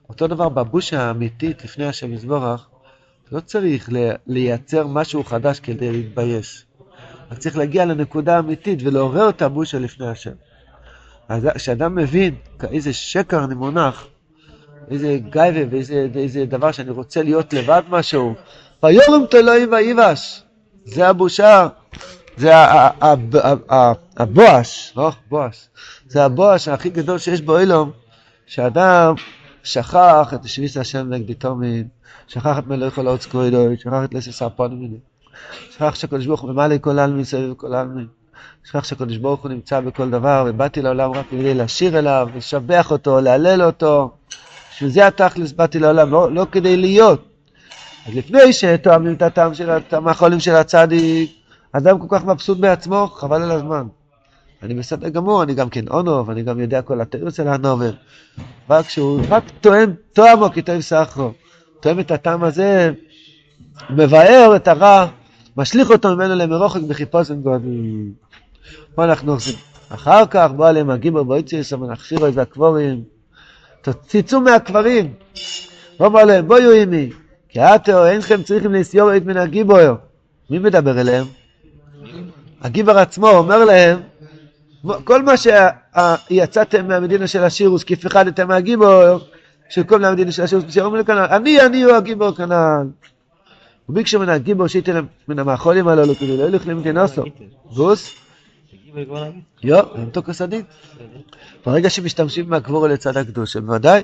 אותו 0.09 0.27
דבר 0.27 0.49
בבושה 0.49 1.03
האמיתית 1.03 1.65
לפני 1.65 1.87
השם 1.87 2.13
יזבורך, 2.13 2.69
לא 3.33 3.41
צריך 3.41 3.89
לייצר 4.27 4.87
משהו 4.87 5.25
חדש 5.25 5.61
כדי 5.61 5.93
להתבייש. 5.93 6.65
רק 7.33 7.39
צריך 7.39 7.57
להגיע 7.57 7.85
לנקודה 7.85 8.39
אמיתית 8.39 8.79
ולעורר 8.83 9.29
את 9.29 9.43
הבושה 9.43 9.79
לפני 9.79 10.07
השם. 10.09 10.33
אז 11.29 11.49
כשאדם 11.55 11.95
מבין 11.95 12.35
איזה 12.71 12.93
שקר 12.93 13.45
אני 13.45 13.55
מונח, 13.55 14.07
איזה 14.91 15.19
גייבה 15.31 15.77
ואיזה 16.13 16.45
דבר 16.45 16.73
שאני 16.73 16.91
רוצה 16.91 17.23
להיות 17.23 17.53
לבד 17.53 17.83
משהו, 17.89 18.35
ויורם 18.83 19.27
תלויים 19.31 19.73
ויבש. 19.73 20.43
זה 20.85 21.09
הבושה, 21.09 21.69
זה 22.37 22.53
הבואש, 24.17 24.93
לא 24.97 25.13
בואש, 25.29 25.69
זה 26.09 26.25
הבואש 26.25 26.69
הכי 26.69 26.91
גדול 26.91 27.19
שיש 27.19 27.43
באילום, 27.43 27.91
שאדם 28.47 29.15
שכח 29.65 30.35
את 30.35 30.49
שביס 30.49 30.77
השם 30.77 31.13
נגדי 31.13 31.35
תומין, 31.35 31.89
שכח 32.29 32.59
את 32.59 32.67
מלך 32.67 32.95
כל 32.95 33.07
העוץ 33.07 33.27
כבודו, 33.27 33.77
שכח 33.79 34.05
את 34.05 34.15
לסס 34.15 34.43
הפונים. 34.43 34.99
שכח 35.71 35.95
שהקדוש 35.95 36.27
ברוך 36.27 36.41
הוא 36.41 36.51
ממלא 36.51 36.79
כל 36.81 36.99
העלמין 36.99 37.25
סביב 37.25 37.55
כל 37.57 37.75
העלמין. 37.75 38.07
שכח 38.65 38.85
שהקדוש 38.85 39.17
ברוך 39.17 39.43
הוא 39.43 39.51
נמצא 39.51 39.81
בכל 39.81 40.11
דבר, 40.11 40.45
ובאתי 40.49 40.83
לעולם 40.83 41.13
רק 41.13 41.27
כדי 41.31 41.55
לשיר 41.55 41.99
אליו, 41.99 42.29
לשבח 42.37 42.91
אותו, 42.91 43.21
להלל 43.21 43.63
אותו. 43.63 44.11
בשביל 44.71 44.91
זה 44.91 45.07
התכלס 45.07 45.53
באתי 45.53 45.79
לעולם, 45.79 46.11
לא, 46.11 46.33
לא 46.33 46.47
כדי 46.53 46.77
להיות. 46.77 47.25
אז 48.07 48.15
לפני 48.15 48.53
שתואמים 48.53 49.15
את 49.15 49.23
הטעם 49.23 49.55
של 49.55 49.71
המאכולים 49.91 50.41
של 50.41 50.55
הצדיק, 50.55 51.31
אדם 51.73 51.99
כל 51.99 52.07
כך 52.11 52.25
מבסוט 52.25 52.59
בעצמו, 52.59 53.07
חבל 53.07 53.43
על 53.43 53.51
הזמן. 53.51 53.87
אני 54.65 54.75
בסדר 54.75 55.09
גמור, 55.09 55.43
אני 55.43 55.55
גם 55.55 55.69
כן 55.69 55.89
אונוב, 55.89 56.31
אני 56.31 56.43
גם 56.43 56.61
יודע 56.61 56.83
כל 56.83 57.01
התירוץ 57.01 57.37
של 57.37 57.49
הנובל. 57.49 57.93
רק 58.71 58.87
כשהוא 58.87 59.21
רק 59.29 59.45
טועם, 59.61 59.95
תואמו 60.13 60.53
כתוב 60.53 60.81
סחרו. 60.81 61.33
תואם 61.81 62.01
את 62.01 62.11
הטעם 62.11 62.45
הזה, 62.45 62.91
מבאר 63.91 64.53
את 64.57 64.69
הרע, 64.69 65.07
משליך 65.57 65.91
אותו 65.91 66.17
ממנו 66.17 66.35
למרוחק 66.35 66.81
בחיפושם 66.81 67.43
גודל. 67.43 67.69
פה 68.95 69.05
אנחנו 69.05 69.33
עושים. 69.33 69.55
אחר 69.89 70.27
כך 70.27 70.51
בא 70.57 70.69
עליהם 70.69 70.91
הגיבור 70.91 71.23
בויציס, 71.23 71.73
המנחשירו 71.73 72.29
את 72.29 72.39
הקבורים. 72.39 73.03
תצאו 73.81 74.41
מהקברים. 74.41 75.13
הוא 75.97 76.07
אמר 76.07 76.25
להם, 76.25 76.49
בואו 76.49 76.71
עימי, 76.71 77.11
כי 77.49 77.61
אתו 77.61 78.07
אינכם 78.07 78.43
צריכים 78.43 78.75
לסיור 78.75 79.17
את 79.17 79.25
מן 79.25 79.37
הגיבור. 79.37 79.79
מי 80.51 80.59
מדבר 80.59 81.01
אליהם? 81.01 81.27
הגיבר 82.61 82.99
עצמו 82.99 83.29
אומר 83.29 83.65
להם, 83.65 84.01
כל 85.05 85.23
מה 85.23 85.33
שיצאתם 85.37 86.89
מהמדינה 86.89 87.27
של 87.27 87.45
השירוס, 87.45 87.85
כי 87.85 87.97
פחדתם 87.97 88.49
מהגיבור, 88.49 89.03
של 89.69 89.83
כל 89.85 90.01
מהמדינה 90.01 90.33
של 90.33 90.43
השירוס, 90.43 90.65
שאומרים 90.69 91.03
לכנען, 91.03 91.31
אני, 91.31 91.61
אני 91.61 91.83
הוא 91.83 91.93
הגיבור 91.93 92.33
כנען. 92.33 92.91
וביקשו 93.89 94.21
מן 94.21 94.29
הגיבור 94.29 94.67
שייתן 94.67 95.05
מן 95.29 95.39
המאכולים 95.39 95.89
הללו, 95.89 96.15
כדי 96.15 96.37
לא 96.37 96.45
ילך 96.45 96.67
למדינוסו. 96.67 97.23
גוס? 97.75 98.15
יו, 99.63 99.81
הם 99.95 100.11
תוקוס 100.11 100.43
הדין. 100.43 100.63
ברגע 101.67 101.91
שמשתמשים 101.91 102.51
מהקבורו 102.51 102.87
לצד 102.87 103.17
הקדוש, 103.17 103.57
בוודאי, 103.57 104.03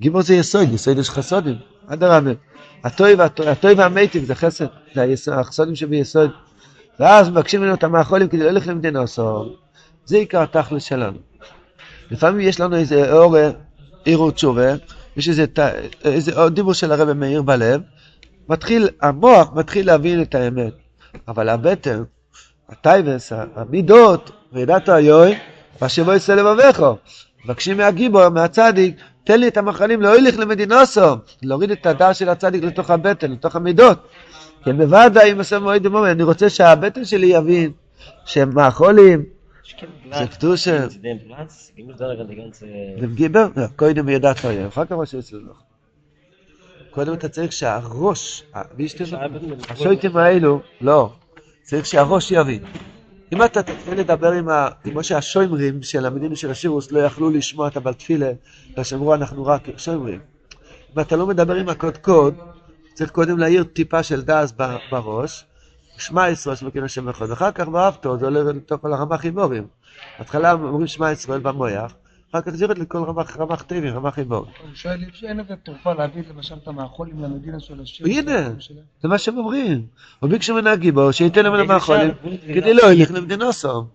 גיבור 0.00 0.22
זה 0.22 0.34
יסוד, 0.34 0.72
יסוד 0.72 0.98
יש 0.98 1.10
חסודים, 1.10 1.56
אדרבה. 1.86 2.30
הטוי 2.84 3.74
והמתים 3.76 4.24
זה 4.24 4.34
חסד, 4.34 4.66
זה 4.94 5.34
החסודים 5.34 5.74
שביסוד. 5.74 6.30
ואז 7.00 7.30
מבקשים 7.30 7.60
ממנו 7.60 7.74
את 7.74 7.84
המאכולים 7.84 8.28
כדי 8.28 8.44
לא 8.44 8.50
ללכת 8.50 8.66
למדינוסו. 8.66 9.56
זה 10.06 10.16
עיקר 10.16 10.42
התכלס 10.42 10.82
שלנו. 10.82 11.18
לפעמים 12.10 12.40
יש 12.40 12.60
לנו 12.60 12.76
איזה 12.76 13.12
אור 13.12 13.36
עירו 14.04 14.30
תשובה, 14.30 14.74
יש 15.16 15.28
איזה, 15.28 15.44
איזה 16.04 16.32
דיבור 16.48 16.74
של 16.74 16.92
הרב 16.92 17.12
מאיר 17.12 17.42
בלב, 17.42 17.80
מתחיל, 18.48 18.88
המוח 19.02 19.52
מתחיל 19.54 19.86
להבין 19.86 20.22
את 20.22 20.34
האמת, 20.34 20.72
אבל 21.28 21.48
הבטן, 21.48 22.02
הטייבס, 22.68 23.32
המידות, 23.54 24.30
וידעת 24.52 24.88
היוי, 24.88 25.38
ואשר 25.82 26.14
יצא 26.14 26.34
לבביך. 26.34 26.82
מבקשים 27.44 27.76
מהגיבור, 27.76 28.28
מהצדיק, 28.28 28.96
תן 29.24 29.40
לי 29.40 29.48
את 29.48 29.56
המחלים 29.56 30.02
לא 30.02 30.18
ילך 30.18 30.38
למדינוסו, 30.38 31.16
להוריד 31.42 31.70
את 31.70 31.86
הדר 31.86 32.12
של 32.12 32.28
הצדיק 32.28 32.64
לתוך 32.64 32.90
הבטן, 32.90 33.32
לתוך 33.32 33.56
המידות. 33.56 33.98
כן, 34.64 34.76
בוודאי, 34.76 35.32
אם 35.32 35.38
עושה 35.38 35.58
מועד 35.58 35.82
דמומן, 35.82 36.08
אני 36.08 36.22
רוצה 36.22 36.50
שהבטן 36.50 37.04
שלי 37.04 37.26
יבין 37.26 37.72
שהם 38.24 38.54
מאכולים, 38.54 39.35
זה 40.12 40.26
קדושה. 40.26 40.86
dem 42.98 43.14
גיבר? 43.14 43.46
קודם 43.76 44.08
ידעת 44.08 44.44
היה, 44.44 44.68
אחר 44.68 44.84
כך 44.84 44.92
מה 44.92 45.06
שיוצא 45.06 45.36
לך. 45.36 45.56
קודם 46.90 47.12
אתה 47.12 47.28
צריך 47.28 47.52
שהראש, 47.52 48.44
השויטים 49.68 50.16
האלו, 50.16 50.60
לא, 50.80 51.12
צריך 51.62 51.86
שהראש 51.86 52.30
יבין. 52.30 52.64
אם 53.32 53.44
אתה 53.44 53.62
תתחיל 53.62 53.94
לדבר 54.00 54.32
עם 54.32 54.48
ה... 54.48 54.68
כמו 54.82 55.04
שהשוימרים 55.04 55.82
של 55.82 56.06
המדינים 56.06 56.36
של 56.36 56.50
השירוס 56.50 56.92
לא 56.92 57.00
יכלו 57.00 57.30
לשמוע 57.30 57.68
את 57.68 57.76
הבלתפילה, 57.76 58.30
ושאמרו 58.78 59.14
אנחנו 59.14 59.46
רק 59.46 59.62
שוימרים. 59.76 60.20
אם 60.96 61.00
אתה 61.00 61.16
לא 61.16 61.26
מדבר 61.26 61.54
עם 61.54 61.68
הקודקוד, 61.68 62.34
צריך 62.94 63.10
קודם 63.10 63.38
להעיר 63.38 63.64
טיפה 63.64 64.02
של 64.02 64.22
דאז 64.22 64.54
בראש, 64.90 65.44
שמע 65.98 66.28
ישראל 66.28 66.56
שמכיר 66.56 66.84
השם 66.84 67.08
אחד, 67.08 67.30
ואחר 67.30 67.52
כך 67.52 67.68
באהבתו 67.68 68.18
זה 68.18 68.24
עולה 68.24 68.42
לתוך 68.42 68.80
כל 68.80 68.92
הרמ"ח 68.92 69.24
הימורים. 69.24 69.66
בהתחלה 70.18 70.52
אומרים 70.52 70.86
שמע 70.86 71.12
ישראל 71.12 71.40
במויח, 71.40 71.94
אחר 72.30 72.40
כך 72.40 72.50
זה 72.50 72.64
יורד 72.64 72.78
לכל 72.78 72.98
רמ"ח 72.98 73.36
רמ"ח 73.36 73.62
טבעי, 73.62 73.90
רמ"ח 73.90 74.18
הימורים. 74.18 74.52
הוא 74.62 74.74
שואל, 74.74 75.04
אין 75.22 75.40
איזה 75.40 75.56
תרופה 75.56 75.92
להביא 75.92 76.22
למשל 76.30 76.54
את 76.62 76.68
המאכולים 76.68 77.22
למדינה 77.22 77.60
של 77.60 77.80
השם? 77.80 78.04
הנה, 78.04 78.50
זה 79.02 79.08
מה 79.08 79.18
שהם 79.18 79.38
אומרים. 79.38 79.86
הוא 80.20 80.30
ביקשו 80.30 80.54
ממנו 80.54 80.70
הגיבור, 80.70 81.12
שייתן 81.12 81.44
להם 81.44 81.54
למאכולים, 81.54 82.10
כדי 82.54 82.74
לא 82.74 82.92
ילך 82.92 83.10
למדינה 83.10 83.52
סום. 83.52 83.86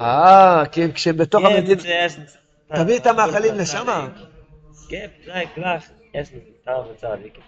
אה, 0.00 0.62
כי 0.72 0.92
כשהם 0.92 1.16
בתוך 1.16 1.44
המדינה... 1.44 1.82
תביא 2.74 2.96
את 2.96 3.06
המאכלים 3.06 3.54
לשם. 3.54 3.86
כן, 4.88 5.06
זה 5.24 5.42
כלך, 5.54 5.84
יש 6.14 6.32
לי 6.32 6.38
טעם 6.64 6.80
וצדיק. 6.92 7.38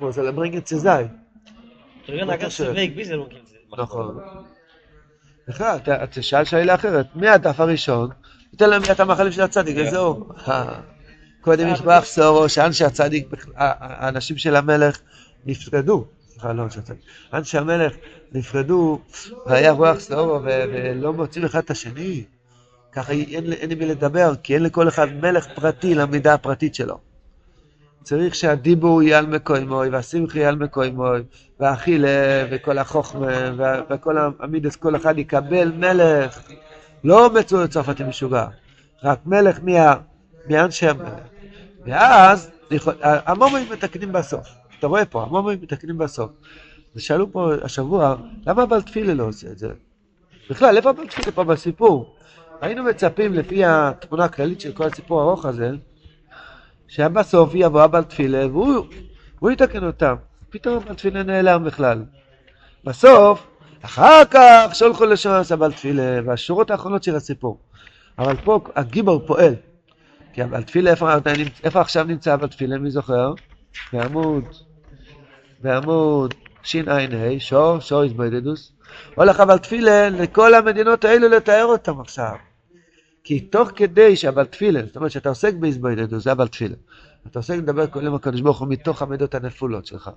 Wo 0.00 0.12
soll 0.12 0.26
er 0.26 0.32
bringen 0.32 0.64
zu 0.64 0.78
sein? 0.78 1.08
Der 2.08 2.16
ganze 2.16 2.38
ganze 2.38 2.74
Weg 2.74 2.96
bis 2.96 3.08
er 3.10 3.18
נכון. 3.78 4.18
בכלל, 5.48 5.78
אתה 6.04 6.22
שאל 6.22 6.44
שאלה 6.44 6.74
אחרת, 6.74 7.06
מהדף 7.14 7.60
הראשון, 7.60 8.10
ייתן 8.52 8.70
להם 8.70 8.82
את 8.92 9.00
המחלים 9.00 9.32
של 9.32 9.42
הצדיק, 9.42 9.76
וזהו. 9.80 10.28
קודם 11.40 11.68
ישבח 11.68 12.02
סורו, 12.04 12.48
שאנשי 12.48 12.84
הצדיק, 12.84 13.28
האנשים 13.56 14.38
של 14.38 14.56
המלך 14.56 15.00
נפרדו. 15.46 16.06
סליחה, 16.28 16.52
לא 16.52 16.62
אנשי 16.62 16.78
הצדיק. 16.78 17.02
אנשי 17.32 17.58
המלך 17.58 17.92
נפרדו, 18.32 19.00
והיה 19.46 19.72
רוח 19.72 19.98
סורו, 19.98 20.40
ולא 20.42 21.12
מוצאים 21.12 21.44
אחד 21.44 21.58
את 21.58 21.70
השני. 21.70 22.24
ככה 22.92 23.12
אין 23.12 23.68
לי 23.68 23.74
מי 23.74 23.86
לדבר, 23.86 24.32
כי 24.42 24.54
אין 24.54 24.62
לכל 24.62 24.88
אחד 24.88 25.08
מלך 25.12 25.46
פרטי 25.54 25.94
למידה 25.94 26.34
הפרטית 26.34 26.74
שלו. 26.74 27.11
צריך 28.02 28.34
שהדיבור 28.34 29.02
יהיה 29.02 29.18
על 29.18 29.26
מקוימוי, 29.26 29.88
והשמחי 29.88 30.38
יהיה 30.38 30.48
על 30.48 30.56
מקוימוי, 30.56 31.22
והאכילה, 31.60 32.08
וכל 32.50 32.78
החוכמה, 32.78 33.52
וכל 33.90 34.16
המידס, 34.38 34.76
כל 34.76 34.96
אחד 34.96 35.18
יקבל 35.18 35.72
מלך, 35.72 36.40
לא 37.04 37.30
מצוי 37.30 37.68
צרפתי 37.68 38.04
משוגע, 38.04 38.46
רק 39.04 39.18
מלך 39.26 39.58
מה, 39.62 39.94
מאנשי 40.48 40.88
המלך. 40.88 41.12
ואז 41.86 42.50
המומואים 43.02 43.66
מתקנים 43.72 44.12
בסוף. 44.12 44.48
אתה 44.78 44.86
רואה 44.86 45.04
פה, 45.04 45.22
המומואים 45.22 45.58
מתקנים 45.62 45.98
בסוף. 45.98 46.30
ושאלו 46.96 47.32
פה 47.32 47.52
השבוע, 47.62 48.16
למה 48.46 48.62
אבל 48.62 48.82
תפילה 48.82 49.14
לא 49.14 49.24
עושה 49.24 49.48
את 49.48 49.58
זה? 49.58 49.68
בכלל, 50.50 50.76
איפה 50.76 50.90
אבל 50.90 51.06
תפילה 51.06 51.32
פה 51.32 51.44
בסיפור? 51.44 52.14
היינו 52.60 52.84
מצפים, 52.84 53.34
לפי 53.34 53.64
התמונה 53.64 54.24
הכללית 54.24 54.60
של 54.60 54.72
כל 54.72 54.84
הסיפור 54.84 55.20
הארוך 55.20 55.46
הזה, 55.46 55.70
שבסוף 56.88 57.50
יבוא 57.54 57.82
הבעל 57.82 58.04
תפילה 58.04 58.46
והוא 58.46 59.50
יתקן 59.50 59.84
אותם. 59.84 60.14
פתאום 60.50 60.76
הבעל 60.76 60.94
תפילה 60.94 61.22
נעלם 61.22 61.64
בכלל. 61.64 62.04
בסוף, 62.84 63.46
אחר 63.82 64.24
כך 64.30 64.70
שולחו 64.74 65.04
לשם 65.04 65.30
הבעל 65.50 65.72
תפילה, 65.72 66.20
והשורות 66.24 66.70
האחרונות 66.70 67.02
של 67.02 67.16
הסיפור. 67.16 67.58
אבל 68.18 68.36
פה 68.44 68.60
הגיבור 68.74 69.22
פועל. 69.26 69.54
כי 70.32 70.42
הבעל 70.42 70.62
תפילה, 70.62 70.90
איפה, 70.90 71.10
איפה 71.64 71.80
עכשיו 71.80 72.04
נמצא 72.04 72.32
הבעל 72.32 72.48
תפילה, 72.48 72.78
מי 72.78 72.90
זוכר? 72.90 73.34
בעמוד, 73.92 74.44
בעמוד 75.60 76.34
שע"ה, 76.62 77.38
שור, 77.38 77.80
שור 77.80 78.02
איזבוידדוס. 78.02 78.72
הולך 79.14 79.40
הבעל 79.40 79.58
תפילה 79.58 80.08
לכל 80.08 80.54
המדינות 80.54 81.04
האלו 81.04 81.28
לתאר 81.28 81.64
אותם 81.64 82.00
עכשיו. 82.00 82.34
כי 83.24 83.40
תוך 83.40 83.70
כדי 83.76 84.16
שהבל 84.16 84.44
תפילה, 84.44 84.80
זאת 84.86 84.96
אומרת 84.96 85.10
שאתה 85.10 85.28
עוסק 85.28 85.54
בהזבוידדו, 85.54 86.20
זה 86.20 86.32
אבל 86.32 86.48
תפילה. 86.48 86.74
אתה 87.26 87.38
עוסק 87.38 87.54
לדבר 87.54 87.86
כל 87.86 88.04
יום 88.04 88.14
הקדוש 88.14 88.40
ברוך 88.40 88.60
הוא 88.60 88.68
מתוך 88.68 89.02
המידות 89.02 89.34
הנפולות 89.34 89.86
שלך. 89.86 90.10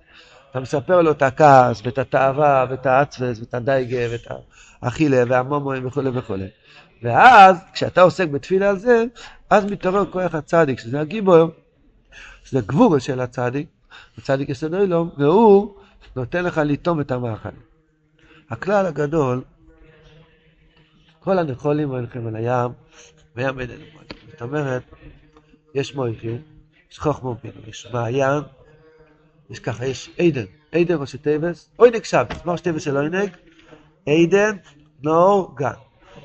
אתה 0.51 0.59
מספר 0.59 1.01
לו 1.01 1.11
את 1.11 1.21
הכעס, 1.21 1.81
ואת 1.85 1.97
התאווה, 1.97 2.65
ואת 2.69 2.85
האצווס, 2.85 3.39
ואת 3.39 3.53
הדייגה, 3.53 4.11
ואת 4.11 4.27
האכילה, 4.81 5.23
והמומואים 5.27 5.87
וכולי 5.87 6.09
וכולי. 6.13 6.47
ואז, 7.03 7.57
כשאתה 7.73 8.01
עוסק 8.01 8.27
בתפילה 8.27 8.69
על 8.69 8.77
זה, 8.79 9.03
אז 9.49 9.65
מתעורר 9.65 10.05
כוח 10.05 10.35
הצדיק, 10.35 10.79
שזה 10.79 10.99
הגיבור, 10.99 11.49
שזה 12.43 12.61
גבורה 12.61 12.99
של 12.99 13.19
הצדיק, 13.19 13.67
הצדיק 14.17 14.49
יסוד 14.49 14.73
אילום, 14.73 15.09
והוא 15.17 15.75
נותן 16.15 16.43
לך 16.43 16.61
לטום 16.65 17.01
את 17.01 17.11
המאכל. 17.11 17.49
הכלל 18.49 18.85
הגדול, 18.85 19.41
כל 21.25 21.39
הנחולים 21.39 21.89
הולכים 21.89 22.27
על 22.27 22.35
הים, 22.35 22.71
וים 23.35 23.59
אין 23.59 23.69
אלו 23.71 23.85
זאת 24.31 24.41
אומרת, 24.41 24.83
יש 25.75 25.95
מויכי, 25.95 26.37
יש 26.91 26.99
חוכמה 26.99 27.29
ובינו, 27.29 27.55
יש 27.67 27.87
מעיין, 27.93 28.43
יש 29.49 29.59
ככה, 29.59 29.85
יש 29.85 30.09
עדן, 30.19 30.45
עדן 30.71 30.95
ראשי 30.95 31.17
טבס, 31.17 31.69
אוינג 31.79 32.03
שבס, 32.03 32.45
מה 32.45 32.51
ראשי 32.51 32.63
טבס 32.63 32.81
של 32.81 32.97
אוינג? 32.97 33.29
עדן, 34.09 34.57
נור, 35.03 35.55
גן. 35.55 35.71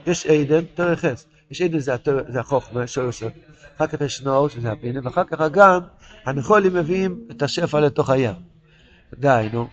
יש 0.07 0.26
עדן, 0.26 0.64
תראה 0.75 0.97
חס, 0.97 1.26
יש 1.50 1.62
עדן 1.62 1.78
זה 1.78 2.40
החוכמה, 2.40 2.87
שורש, 2.87 3.23
אחר 3.76 3.87
כך 3.87 4.00
יש 4.00 4.23
נור, 4.23 4.49
שזה 4.49 4.71
הבינה, 4.71 5.00
ואחר 5.04 5.25
כך 5.25 5.40
הגן, 5.40 5.78
הנחולים 6.25 6.75
מביאים 6.75 7.28
את 7.30 7.42
השפע 7.42 7.80
לתוך 7.80 8.11
הים. 8.11 8.35
די, 9.14 9.49
נו. 9.52 9.69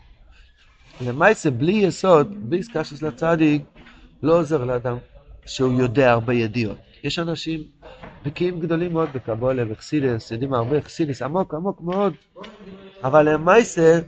למעשה, 1.01 1.51
בלי 1.51 1.71
יסוד, 1.71 2.49
בלי 2.49 2.59
עסקה 2.59 2.83
של 2.83 3.07
הצדיק, 3.07 3.61
לא 4.23 4.39
עוזר 4.39 4.63
לאדם 4.63 4.97
שהוא 5.47 5.79
יודע 5.79 6.11
הרבה 6.11 6.33
ידיעות. 6.33 6.77
יש 7.03 7.19
אנשים 7.19 7.63
בקיאים 8.25 8.59
גדולים 8.59 8.93
מאוד 8.93 9.09
בקבולה, 9.13 9.65
בחסידס, 9.65 10.31
יודעים 10.31 10.53
הרבה 10.53 10.81
חסידס, 10.81 11.21
עמוק 11.21 11.53
עמוק 11.53 11.81
מאוד, 11.81 12.13
אבל 13.03 13.37
מייסר 13.37 13.99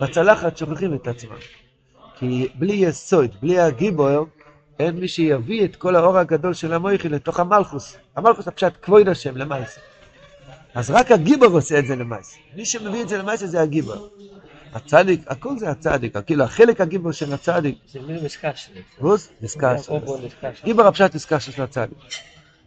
בצלחת 0.00 0.56
שוכחים 0.56 0.94
את 0.94 1.06
עצמם. 1.06 1.36
כי 2.18 2.48
בלי 2.54 2.72
יסוד, 2.72 3.30
בלי 3.42 3.60
הגיבור, 3.60 4.26
אין 4.78 4.96
מי 4.96 5.08
שיביא 5.08 5.64
את 5.64 5.76
כל 5.76 5.96
האור 5.96 6.18
הגדול 6.18 6.54
של 6.54 6.72
המויכי 6.72 7.08
לתוך 7.08 7.40
המלכוס. 7.40 7.96
המלכוס 8.16 8.48
הפשט 8.48 8.72
כבוד 8.82 9.08
השם 9.08 9.36
למייסר. 9.36 9.80
אז 10.74 10.90
רק 10.90 11.10
הגיבור 11.10 11.48
עושה 11.48 11.78
את 11.78 11.86
זה 11.86 11.96
למייסר. 11.96 12.36
מי 12.56 12.64
שמביא 12.64 13.02
את 13.02 13.08
זה 13.08 13.18
למייסר 13.18 13.46
זה 13.46 13.60
הגיבור. 13.60 14.08
הצדיק, 14.74 15.20
הכל 15.26 15.58
זה 15.58 15.70
הצדיק, 15.70 16.16
כאילו 16.26 16.44
החלק 16.44 16.80
הגיבור 16.80 17.12
של 17.12 17.32
הצדיק, 17.32 17.78
זה 17.92 18.00
מילים 18.00 18.24
מסקשת. 18.24 18.70
רוס, 18.98 19.32
מסקשת. 19.42 19.92
גיבור 20.64 20.86
הפשט 20.86 21.14
נזכר 21.14 21.38
של 21.38 21.62
הצדיק. 21.62 21.98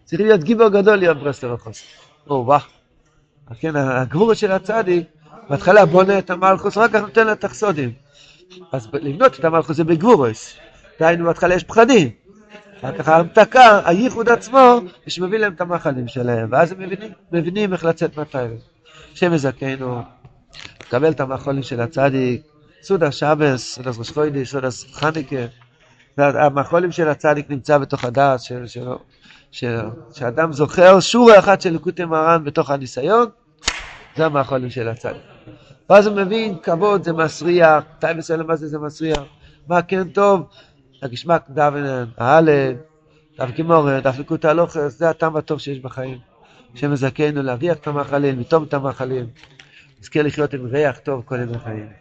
צריך 0.05 0.21
להיות 0.21 0.43
גיבור 0.43 0.69
גדול 0.69 0.95
להיות 0.95 1.17
ברסלב 1.17 1.53
החוס. 1.53 1.83
או 2.29 2.43
וואו. 2.45 2.59
כן, 3.59 3.75
הגבורת 3.75 4.37
של 4.37 4.51
הצדיק, 4.51 5.07
בהתחלה 5.49 5.85
בונה 5.85 6.17
את 6.17 6.29
המלכוס, 6.29 6.77
רק 6.77 6.91
כך 6.91 7.01
נותן 7.01 7.27
לה 7.27 7.33
את 7.33 7.43
החסודים. 7.43 7.91
אז 8.71 8.87
לבנות 8.93 9.39
את 9.39 9.45
המלכוס 9.45 9.77
זה 9.77 9.83
בגבורס. 9.83 10.55
דהיינו, 10.99 11.25
בהתחלה 11.25 11.55
יש 11.55 11.63
פחדים. 11.63 12.09
אחר 12.79 12.97
כך 12.97 13.07
ההמתקה, 13.07 13.81
הייחוד 13.85 14.29
עצמו, 14.29 14.79
שמביא 15.07 15.39
להם 15.39 15.53
את 15.53 15.61
המאכלים 15.61 16.07
שלהם, 16.07 16.47
ואז 16.51 16.71
הם 16.71 16.79
מבינים, 16.79 17.11
מבינים 17.31 17.73
איך 17.73 17.85
לצאת 17.85 18.17
מהתיירים. 18.17 18.57
השם 19.13 19.33
יזכנו, 19.33 20.01
לקבל 20.91 21.11
את 21.11 21.19
המאכלים 21.19 21.63
של 21.63 21.81
הצדיק, 21.81 22.41
סעודה 22.81 23.11
שבס, 23.11 23.73
סעודה 23.73 23.91
ראש 23.97 24.11
סעודה 24.43 24.67
חניקה. 24.93 25.35
והמאכלים 26.17 26.91
של 26.91 27.07
הצדיק 27.07 27.49
נמצא 27.49 27.77
בתוך 27.77 28.03
הדעת 28.03 28.39
של, 28.39 28.67
שלו, 28.67 28.99
של, 29.51 29.79
שאדם 30.13 30.53
זוכר 30.53 30.99
שורה 30.99 31.39
אחת 31.39 31.61
של 31.61 31.69
ליקוטי 31.69 32.05
מרן 32.05 32.43
בתוך 32.43 32.69
הניסיון, 32.69 33.29
זה 34.17 34.25
המאכלים 34.25 34.69
של 34.69 34.87
הצדיק. 34.87 35.21
ואז 35.89 36.07
הוא 36.07 36.15
מבין, 36.15 36.57
כבוד 36.63 37.03
זה 37.03 37.13
מסריח, 37.13 37.83
תאי 37.99 38.13
מסוים 38.13 38.47
מה 38.47 38.55
זה 38.55 38.67
זה 38.67 38.79
מסריח, 38.79 39.23
מה 39.67 39.81
כן 39.81 40.09
טוב, 40.09 40.41
הגשמק 41.01 41.43
דוונן, 41.49 42.05
האלף, 42.17 42.77
דף 43.37 43.51
גימורן, 43.51 43.99
דף 43.99 44.17
ליקוטי 44.17 44.47
הלוכס, 44.47 44.77
זה 44.77 45.09
הטעם 45.09 45.35
הטוב 45.35 45.59
שיש 45.59 45.79
בחיים. 45.79 46.17
השם 46.75 46.93
יזכנו 46.93 47.43
להריח 47.43 47.77
את 47.77 47.87
המאכלים, 47.87 48.39
לטום 48.39 48.63
את 48.63 48.73
המאכלים, 48.73 49.25
נזכה 50.01 50.21
לחיות 50.21 50.53
עם 50.53 50.65
ריח 50.65 50.99
טוב 50.99 51.23
כל 51.25 51.35
ימי 51.39 51.59
חיים. 51.59 51.87
אה, 51.87 51.93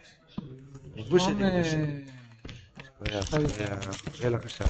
ריבוש. 0.95 1.23
ריח, 3.01 3.33
ריח, 3.33 3.33
ריח 4.21 4.41
עכשיו. 4.43 4.67